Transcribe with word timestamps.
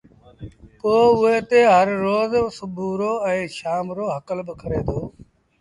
پو 0.79 0.93
اُئي 1.19 1.37
تي 1.49 1.59
هر 1.73 1.87
روز 2.03 2.31
سڀو 2.57 3.11
ائيٚݩ 3.27 3.53
شآم 3.57 3.85
هڪل 4.13 4.39
با 4.47 4.53
ڪري 4.61 4.79
دو 4.87 4.99